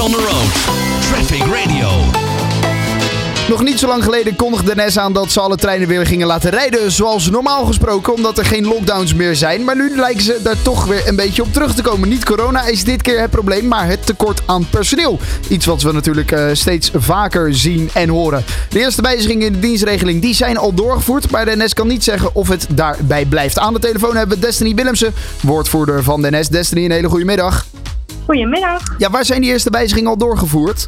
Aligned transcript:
On. 0.00 0.12
Traffic 1.00 1.42
Radio. 1.42 1.88
Nog 3.48 3.62
niet 3.62 3.78
zo 3.78 3.86
lang 3.86 4.04
geleden 4.04 4.36
kondigde 4.36 4.72
NS 4.76 4.98
aan 4.98 5.12
dat 5.12 5.32
ze 5.32 5.40
alle 5.40 5.56
treinen 5.56 5.88
weer 5.88 6.06
gingen 6.06 6.26
laten 6.26 6.50
rijden 6.50 6.92
zoals 6.92 7.30
normaal 7.30 7.64
gesproken, 7.64 8.14
omdat 8.14 8.38
er 8.38 8.44
geen 8.44 8.66
lockdowns 8.66 9.14
meer 9.14 9.36
zijn. 9.36 9.64
Maar 9.64 9.76
nu 9.76 9.96
lijken 9.96 10.22
ze 10.22 10.40
daar 10.42 10.62
toch 10.62 10.84
weer 10.84 11.08
een 11.08 11.16
beetje 11.16 11.42
op 11.42 11.52
terug 11.52 11.74
te 11.74 11.82
komen. 11.82 12.08
Niet 12.08 12.24
corona 12.24 12.66
is 12.66 12.84
dit 12.84 13.02
keer 13.02 13.20
het 13.20 13.30
probleem, 13.30 13.68
maar 13.68 13.86
het 13.86 14.06
tekort 14.06 14.42
aan 14.46 14.66
personeel. 14.70 15.18
Iets 15.48 15.66
wat 15.66 15.82
we 15.82 15.92
natuurlijk 15.92 16.32
uh, 16.32 16.48
steeds 16.52 16.90
vaker 16.94 17.54
zien 17.54 17.90
en 17.92 18.08
horen. 18.08 18.44
De 18.68 18.78
eerste 18.78 19.02
wijzigingen 19.02 19.46
in 19.46 19.52
de 19.52 19.58
dienstregeling 19.58 20.22
die 20.22 20.34
zijn 20.34 20.56
al 20.56 20.74
doorgevoerd, 20.74 21.30
maar 21.30 21.44
de 21.44 21.56
NS 21.56 21.74
kan 21.74 21.86
niet 21.86 22.04
zeggen 22.04 22.34
of 22.34 22.48
het 22.48 22.66
daarbij 22.70 23.24
blijft. 23.24 23.58
Aan 23.58 23.74
de 23.74 23.80
telefoon 23.80 24.16
hebben 24.16 24.38
we 24.38 24.46
Destiny 24.46 24.74
Willemsen, 24.74 25.14
woordvoerder 25.42 26.02
van 26.02 26.22
de 26.22 26.30
NS. 26.30 26.48
Destiny, 26.48 26.84
een 26.84 26.90
hele 26.90 27.08
goede 27.08 27.24
middag. 27.24 27.66
Goedemiddag. 28.24 28.82
Ja, 28.98 29.10
waar 29.10 29.24
zijn 29.24 29.40
die 29.40 29.50
eerste 29.50 29.70
wijzigingen 29.70 30.10
al 30.10 30.18
doorgevoerd? 30.18 30.86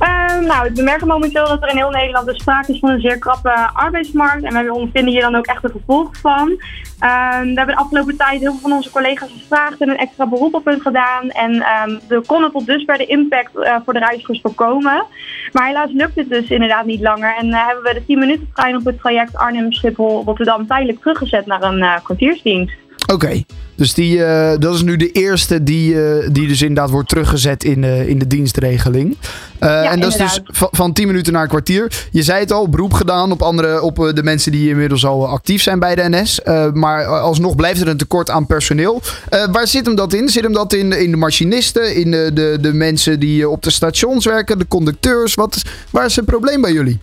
Uh, 0.00 0.38
nou, 0.40 0.70
we 0.74 0.82
merken 0.82 1.06
momenteel 1.06 1.46
dat 1.46 1.62
er 1.62 1.68
in 1.68 1.76
heel 1.76 1.90
Nederland 1.90 2.26
dus 2.26 2.38
sprake 2.40 2.72
is 2.72 2.78
van 2.78 2.90
een 2.90 3.00
zeer 3.00 3.18
krappe 3.18 3.70
arbeidsmarkt. 3.72 4.44
En 4.44 4.64
we 4.64 4.72
ondervinden 4.72 5.12
hier 5.12 5.22
dan 5.22 5.34
ook 5.34 5.46
echt 5.46 5.62
de 5.62 5.68
gevolgen 5.68 6.16
van. 6.16 6.48
Uh, 6.50 7.40
we 7.40 7.52
hebben 7.54 7.66
de 7.66 7.76
afgelopen 7.76 8.16
tijd 8.16 8.40
heel 8.40 8.50
veel 8.50 8.60
van 8.60 8.72
onze 8.72 8.90
collega's 8.90 9.30
gevraagd 9.40 9.80
en 9.80 9.88
een 9.88 9.96
extra 9.96 10.26
beroep 10.26 10.54
op 10.54 10.64
hun 10.64 10.80
gedaan. 10.80 11.30
En 11.30 11.52
um, 11.54 12.00
we 12.08 12.22
konden 12.26 12.52
tot 12.52 12.66
dusver 12.66 12.98
de 12.98 13.06
impact 13.06 13.50
uh, 13.56 13.76
voor 13.84 13.92
de 13.92 13.98
reizigers 13.98 14.40
voorkomen. 14.40 15.04
Maar 15.52 15.66
helaas 15.66 15.90
lukt 15.92 16.16
het 16.16 16.28
dus 16.28 16.48
inderdaad 16.48 16.84
niet 16.84 17.00
langer. 17.00 17.36
En 17.36 17.46
uh, 17.46 17.66
hebben 17.66 17.84
we 17.84 17.94
de 17.94 18.06
10 18.06 18.18
minuten 18.18 18.50
trein 18.54 18.76
op 18.76 18.84
het 18.84 18.98
traject 18.98 19.36
Arnhem-Schiphol-Rotterdam 19.36 20.66
tijdelijk 20.66 21.00
teruggezet 21.00 21.46
naar 21.46 21.62
een 21.62 21.78
uh, 21.78 21.96
kwartiersdienst. 22.02 22.74
Oké, 23.02 23.12
okay. 23.12 23.44
Dus 23.74 23.94
die, 23.94 24.16
uh, 24.16 24.52
dat 24.58 24.74
is 24.74 24.82
nu 24.82 24.96
de 24.96 25.10
eerste 25.10 25.62
die, 25.62 25.94
uh, 25.94 26.28
die 26.32 26.48
dus 26.48 26.60
inderdaad 26.60 26.90
wordt 26.90 27.08
teruggezet 27.08 27.64
in, 27.64 27.82
uh, 27.82 28.08
in 28.08 28.18
de 28.18 28.26
dienstregeling. 28.26 29.16
Ja, 29.60 29.82
en 29.82 29.82
dat 29.82 29.92
inderdaad. 29.92 30.30
is 30.30 30.42
dus 30.44 30.56
van, 30.58 30.68
van 30.70 30.92
10 30.92 31.06
minuten 31.06 31.32
naar 31.32 31.42
een 31.42 31.48
kwartier. 31.48 32.06
Je 32.10 32.22
zei 32.22 32.40
het 32.40 32.52
al, 32.52 32.68
beroep 32.68 32.92
gedaan 32.92 33.32
op, 33.32 33.42
andere, 33.42 33.82
op 33.82 34.12
de 34.14 34.22
mensen 34.22 34.52
die 34.52 34.68
inmiddels 34.68 35.04
al 35.04 35.28
actief 35.28 35.62
zijn 35.62 35.78
bij 35.78 35.94
de 35.94 36.08
NS. 36.08 36.40
maar 36.72 37.06
alsnog 37.06 37.56
blijft 37.56 37.80
er 37.80 37.88
een 37.88 37.96
tekort 37.96 38.30
aan 38.30 38.46
personeel. 38.46 39.02
waar 39.50 39.66
zit 39.66 39.86
hem 39.86 39.94
dat 39.94 40.12
in? 40.12 40.28
Zit 40.28 40.42
hem 40.42 40.52
dat 40.52 40.72
in, 40.72 40.92
in 40.92 41.10
de 41.10 41.16
machinisten, 41.16 41.96
in 41.96 42.10
de, 42.10 42.30
de, 42.34 42.58
de 42.60 42.72
mensen 42.72 43.20
die 43.20 43.48
op 43.48 43.62
de 43.62 43.70
stations 43.70 44.24
werken, 44.24 44.58
de 44.58 44.68
conducteurs? 44.68 45.34
Wat, 45.34 45.62
waar 45.90 46.04
is 46.04 46.16
het 46.16 46.24
probleem 46.24 46.60
bij 46.60 46.72
jullie? 46.72 47.00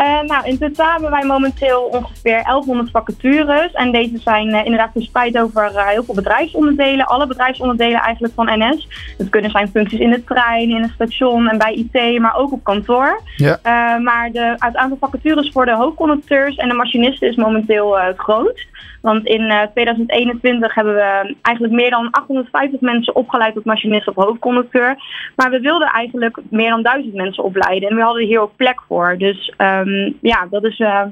Uh, 0.00 0.20
nou, 0.20 0.46
in 0.46 0.58
totaal 0.58 0.90
hebben 0.90 1.10
wij 1.10 1.24
momenteel 1.24 1.82
ongeveer 1.82 2.42
1100 2.42 2.90
vacatures. 2.90 3.72
En 3.72 3.92
deze 3.92 4.18
zijn 4.18 4.48
uh, 4.48 4.64
inderdaad 4.64 4.92
verspreid 4.92 5.38
over 5.38 5.70
uh, 5.74 5.86
heel 5.86 6.04
veel 6.04 6.14
bedrijfsonderdelen. 6.14 7.06
Alle 7.06 7.26
bedrijfsonderdelen 7.26 8.00
eigenlijk 8.00 8.34
van 8.34 8.58
NS. 8.58 8.88
Het 9.18 9.28
kunnen 9.28 9.50
zijn 9.50 9.68
functies 9.68 10.00
in 10.00 10.10
de 10.10 10.24
trein, 10.24 10.70
in 10.70 10.82
het 10.82 10.90
station 10.90 11.48
en 11.48 11.58
bij 11.58 11.72
IT, 11.72 12.20
maar 12.20 12.36
ook 12.36 12.52
op 12.52 12.64
kantoor. 12.64 13.20
Ja. 13.36 13.58
maar 13.98 14.30
de, 14.32 14.54
het 14.58 14.76
aantal 14.76 14.98
vacatures 15.00 15.50
voor 15.52 15.64
de 15.64 15.74
hoofdconducteurs 15.76 16.56
en 16.56 16.68
de 16.68 16.74
machinisten 16.74 17.28
is 17.28 17.36
momenteel 17.36 17.98
het 17.98 18.18
grootst. 18.18 18.68
Want 19.00 19.26
in 19.26 19.40
uh, 19.40 19.62
2021 19.72 20.74
hebben 20.74 20.94
we 20.94 21.34
eigenlijk 21.42 21.74
meer 21.74 21.90
dan 21.90 22.10
850 22.10 22.80
mensen 22.80 23.14
opgeleid 23.14 23.54
tot 23.54 23.64
machinist 23.64 24.08
of 24.08 24.14
hoofdconducteur. 24.14 24.96
Maar 25.36 25.50
we 25.50 25.60
wilden 25.60 25.88
eigenlijk 25.88 26.38
meer 26.50 26.70
dan 26.70 26.82
1000 26.82 27.14
mensen 27.14 27.44
opleiden. 27.44 27.88
En 27.88 27.96
we 27.96 28.02
hadden 28.02 28.26
hier 28.26 28.40
ook 28.40 28.56
plek 28.56 28.80
voor. 28.88 29.14
Dus 29.18 29.52
um, 29.58 29.89
ja, 30.20 30.46
dat 30.50 30.64
is 30.64 30.78
uh, 30.78 31.02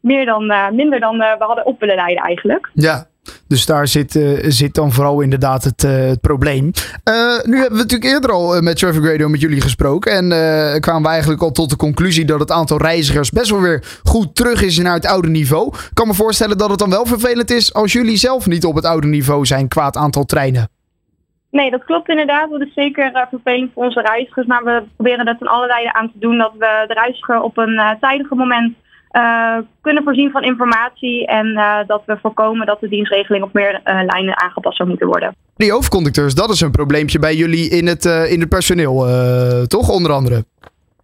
meer 0.00 0.24
dan, 0.24 0.44
uh, 0.44 0.70
minder 0.70 1.00
dan 1.00 1.18
we 1.18 1.36
hadden 1.38 1.66
op 1.66 1.80
willen 1.80 1.94
leiden 1.94 2.24
eigenlijk. 2.24 2.70
Ja, 2.74 3.06
dus 3.46 3.66
daar 3.66 3.88
zit, 3.88 4.18
zit 4.42 4.74
dan 4.74 4.92
vooral 4.92 5.20
inderdaad 5.20 5.64
het, 5.64 5.82
het 5.82 6.20
probleem. 6.20 6.64
Nu 7.44 7.58
hebben 7.58 7.78
we 7.78 7.84
natuurlijk 7.84 8.04
eerder 8.04 8.30
al 8.30 8.62
met 8.62 8.76
Traffic 8.76 9.04
Radio 9.04 9.28
met 9.28 9.40
jullie 9.40 9.60
gesproken. 9.60 10.12
En 10.12 10.28
kwamen 10.80 11.02
we 11.02 11.08
eigenlijk 11.08 11.42
al 11.42 11.50
tot 11.50 11.70
de 11.70 11.76
conclusie 11.76 12.24
dat 12.24 12.40
het 12.40 12.50
aantal 12.50 12.78
reizigers 12.78 13.30
best 13.30 13.50
wel 13.50 13.60
weer 13.60 14.00
goed 14.02 14.34
terug 14.34 14.62
is 14.62 14.78
naar 14.78 14.94
het 14.94 15.06
oude 15.06 15.28
niveau. 15.28 15.66
Ik 15.74 15.90
kan 15.94 16.06
me 16.06 16.14
voorstellen 16.14 16.58
dat 16.58 16.70
het 16.70 16.78
dan 16.78 16.90
wel 16.90 17.06
vervelend 17.06 17.50
is 17.50 17.74
als 17.74 17.92
jullie 17.92 18.16
zelf 18.16 18.46
niet 18.46 18.64
op 18.64 18.74
het 18.74 18.84
oude 18.84 19.06
niveau 19.06 19.46
zijn 19.46 19.68
qua 19.68 19.86
het 19.86 19.96
aantal 19.96 20.24
treinen. 20.24 20.68
Nee, 21.50 21.70
dat 21.70 21.84
klopt 21.84 22.08
inderdaad. 22.08 22.50
Dat 22.50 22.60
is 22.60 22.72
zeker 22.74 23.12
uh, 23.14 23.22
vervelend 23.30 23.70
voor 23.74 23.84
onze 23.84 24.00
reizigers. 24.00 24.46
Maar 24.46 24.64
we 24.64 24.82
proberen 24.96 25.26
er 25.26 25.38
ten 25.38 25.46
allerlei 25.46 25.88
aan 25.92 26.12
te 26.12 26.18
doen 26.18 26.38
dat 26.38 26.52
we 26.58 26.84
de 26.86 26.94
reiziger 26.94 27.40
op 27.40 27.58
een 27.58 27.72
uh, 27.72 27.90
tijdige 28.00 28.34
moment 28.34 28.74
uh, 29.12 29.56
kunnen 29.80 30.02
voorzien 30.02 30.30
van 30.30 30.42
informatie 30.42 31.26
en 31.26 31.54
dat 31.86 32.02
we 32.06 32.18
voorkomen 32.22 32.66
dat 32.66 32.80
de 32.80 32.88
dienstregeling 32.88 33.44
op 33.44 33.52
meer 33.52 33.80
lijnen 33.84 34.40
aangepast 34.40 34.76
zou 34.76 34.88
moeten 34.88 35.06
worden. 35.06 35.34
Die 35.56 35.72
hoofdconducteurs, 35.72 36.34
dat 36.34 36.50
is 36.50 36.60
een 36.60 36.70
probleempje 36.70 37.18
bij 37.18 37.34
jullie 37.34 37.70
in 37.70 37.86
het, 37.86 38.04
in 38.04 38.40
het 38.40 38.48
personeel, 38.48 39.06
toch 39.66 39.88
onder 39.88 40.12
andere? 40.12 40.44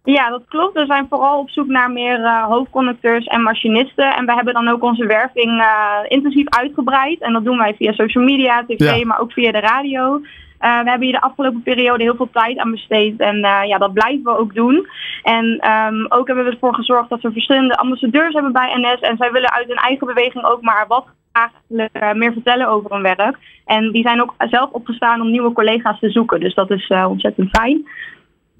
Ja, 0.05 0.29
dat 0.29 0.43
klopt. 0.47 0.73
We 0.73 0.85
zijn 0.85 1.05
vooral 1.09 1.39
op 1.39 1.49
zoek 1.49 1.67
naar 1.67 1.91
meer 1.91 2.41
hoofdconducteurs 2.41 3.25
en 3.25 3.41
machinisten. 3.41 4.15
En 4.15 4.25
we 4.25 4.33
hebben 4.33 4.53
dan 4.53 4.67
ook 4.67 4.83
onze 4.83 5.05
werving 5.05 5.65
intensief 6.07 6.49
uitgebreid. 6.49 7.21
En 7.21 7.33
dat 7.33 7.43
doen 7.43 7.57
wij 7.57 7.75
via 7.77 7.91
social 7.91 8.23
media, 8.23 8.63
tv, 8.67 8.97
ja. 8.97 9.05
maar 9.05 9.19
ook 9.19 9.31
via 9.31 9.51
de 9.51 9.59
radio. 9.59 10.21
Uh, 10.65 10.81
we 10.83 10.89
hebben 10.89 11.07
hier 11.07 11.19
de 11.19 11.21
afgelopen 11.21 11.61
periode 11.61 12.03
heel 12.03 12.15
veel 12.15 12.29
tijd 12.31 12.57
aan 12.57 12.71
besteed 12.71 13.19
en 13.19 13.35
uh, 13.35 13.59
ja, 13.63 13.77
dat 13.77 13.93
blijven 13.93 14.23
we 14.23 14.37
ook 14.37 14.53
doen. 14.53 14.87
En 15.23 15.71
um, 15.71 16.05
ook 16.09 16.27
hebben 16.27 16.45
we 16.45 16.51
ervoor 16.51 16.75
gezorgd 16.75 17.09
dat 17.09 17.21
we 17.21 17.31
verschillende 17.31 17.77
ambassadeurs 17.77 18.33
hebben 18.33 18.51
bij 18.51 18.75
NS 18.75 18.99
en 18.99 19.17
zij 19.17 19.31
willen 19.31 19.51
uit 19.51 19.67
hun 19.67 19.77
eigen 19.77 20.07
beweging 20.07 20.45
ook 20.45 20.61
maar 20.61 20.85
wat 20.87 21.05
eigenlijk 21.31 22.03
uh, 22.03 22.13
meer 22.13 22.33
vertellen 22.33 22.67
over 22.67 22.91
hun 22.91 23.01
werk. 23.01 23.37
En 23.65 23.91
die 23.91 24.01
zijn 24.01 24.21
ook 24.21 24.33
zelf 24.37 24.69
opgestaan 24.71 25.21
om 25.21 25.31
nieuwe 25.31 25.53
collega's 25.53 25.99
te 25.99 26.09
zoeken, 26.09 26.39
dus 26.39 26.53
dat 26.53 26.71
is 26.71 26.87
ontzettend 26.87 27.49
fijn. 27.49 27.87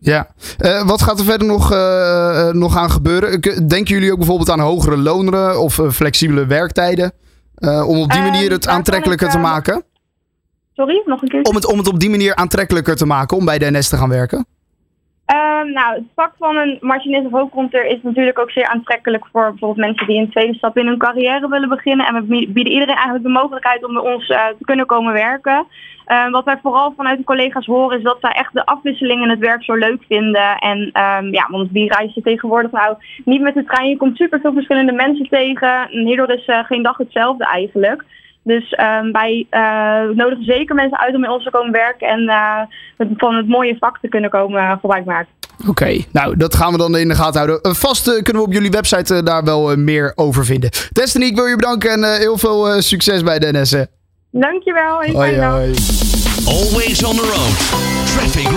Ja, 0.05 0.27
uh, 0.59 0.87
wat 0.87 1.01
gaat 1.01 1.19
er 1.19 1.25
verder 1.25 1.47
nog, 1.47 1.73
uh, 1.73 2.51
nog 2.51 2.77
aan 2.77 2.91
gebeuren? 2.91 3.41
Denken 3.67 3.93
jullie 3.93 4.11
ook 4.11 4.17
bijvoorbeeld 4.17 4.49
aan 4.49 4.59
hogere 4.59 4.97
lonen 4.97 5.61
of 5.61 5.77
uh, 5.77 5.89
flexibele 5.89 6.45
werktijden? 6.45 7.11
om 7.85 7.99
op 7.99 8.11
die 8.11 8.21
manier 8.21 8.51
het 8.51 8.67
aantrekkelijker 8.67 9.29
te 9.29 9.37
maken? 9.37 9.83
Sorry, 10.73 11.03
nog 11.05 11.21
een 11.21 11.27
keer. 11.27 11.41
Om 11.41 11.55
het, 11.55 11.65
om 11.65 11.77
het 11.77 11.87
op 11.87 11.99
die 11.99 12.09
manier 12.09 12.35
aantrekkelijker 12.35 12.95
te 12.95 13.05
maken 13.05 13.37
om 13.37 13.45
bij 13.45 13.57
de 13.57 13.71
NS 13.71 13.89
te 13.89 13.97
gaan 13.97 14.09
werken? 14.09 14.45
Uh, 15.33 15.73
nou, 15.73 15.95
het 15.95 16.03
vak 16.15 16.33
van 16.37 16.55
een 16.55 16.77
machinist 16.81 17.25
of 17.25 17.31
hoofdconteur 17.31 17.85
is 17.85 18.01
natuurlijk 18.01 18.39
ook 18.39 18.51
zeer 18.51 18.67
aantrekkelijk 18.67 19.25
voor 19.31 19.49
bijvoorbeeld 19.49 19.85
mensen 19.87 20.07
die 20.07 20.19
een 20.19 20.29
tweede 20.29 20.53
stap 20.53 20.77
in 20.77 20.87
hun 20.87 20.97
carrière 20.97 21.49
willen 21.49 21.69
beginnen. 21.69 22.05
En 22.05 22.13
we 22.13 22.21
bieden 22.27 22.73
iedereen 22.73 22.95
eigenlijk 22.95 23.23
de 23.23 23.31
mogelijkheid 23.31 23.85
om 23.85 23.93
bij 23.93 24.13
ons 24.13 24.29
uh, 24.29 24.47
te 24.47 24.65
kunnen 24.65 24.85
komen 24.85 25.13
werken. 25.13 25.67
Uh, 26.07 26.29
wat 26.29 26.45
wij 26.45 26.59
vooral 26.61 26.93
vanuit 26.97 27.17
de 27.17 27.23
collega's 27.23 27.65
horen 27.65 27.97
is 27.97 28.03
dat 28.03 28.17
zij 28.19 28.31
echt 28.31 28.53
de 28.53 28.65
afwisseling 28.65 29.21
in 29.21 29.29
het 29.29 29.39
werk 29.39 29.63
zo 29.63 29.73
leuk 29.73 30.03
vinden. 30.07 30.57
En 30.57 30.79
um, 30.79 31.33
ja, 31.33 31.47
want 31.49 31.71
wie 31.71 31.93
reist 31.93 32.15
je 32.15 32.21
tegenwoordig 32.21 32.71
nou 32.71 32.95
niet 33.23 33.41
met 33.41 33.53
de 33.53 33.63
trein? 33.63 33.89
Je 33.89 33.97
komt 33.97 34.17
super 34.17 34.39
veel 34.39 34.53
verschillende 34.53 34.91
mensen 34.91 35.27
tegen. 35.29 35.89
En 35.91 36.05
hierdoor 36.05 36.29
is 36.29 36.47
uh, 36.47 36.63
geen 36.63 36.83
dag 36.83 36.97
hetzelfde 36.97 37.45
eigenlijk. 37.45 38.03
Dus 38.45 38.77
um, 38.79 39.11
wij 39.11 39.47
uh, 39.51 40.15
nodigen 40.15 40.43
zeker 40.43 40.75
mensen 40.75 40.99
uit 40.99 41.15
om 41.15 41.21
bij 41.21 41.29
ons 41.29 41.43
te 41.43 41.49
komen 41.49 41.71
werken 41.71 42.07
en 42.07 42.21
uh, 42.21 42.59
van 43.17 43.35
het 43.35 43.47
mooie 43.47 43.75
vak 43.79 43.99
te 43.99 44.07
kunnen 44.07 44.29
komen 44.29 44.61
uh, 44.61 44.71
gebruik 44.79 45.05
maken. 45.05 45.27
Oké, 45.59 45.69
okay, 45.69 46.05
nou 46.11 46.37
dat 46.37 46.55
gaan 46.55 46.71
we 46.71 46.77
dan 46.77 46.97
in 46.97 47.07
de 47.07 47.15
gaten 47.15 47.41
houden. 47.41 47.75
Vast 47.75 48.13
kunnen 48.13 48.41
we 48.41 48.47
op 48.47 48.53
jullie 48.53 48.71
website 48.71 49.23
daar 49.23 49.43
wel 49.43 49.75
meer 49.75 50.11
over 50.15 50.45
vinden. 50.45 50.69
Destiny, 50.91 51.25
ik 51.25 51.35
wil 51.35 51.45
je 51.45 51.55
bedanken 51.55 51.91
en 51.91 52.17
heel 52.17 52.37
veel 52.37 52.81
succes 52.81 53.23
bij 53.23 53.39
de 53.39 53.51
NS. 53.51 53.75
Dankjewel. 54.31 54.95
Hoi, 54.95 55.39
hoi. 55.39 55.73
Always 56.47 57.03
on 57.03 57.15
the 57.15 57.21
road. 57.21 57.85
Traffic 58.05 58.47